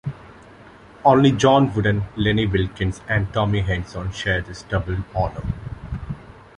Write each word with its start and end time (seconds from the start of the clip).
Only 1.05 1.31
John 1.31 1.71
Wooden, 1.75 2.05
Lenny 2.17 2.47
Wilkens 2.47 3.01
and 3.07 3.31
Tommy 3.31 3.61
Heinsohn 3.61 4.11
share 4.11 4.41
this 4.41 4.63
double 4.63 4.97
honor. 5.13 5.43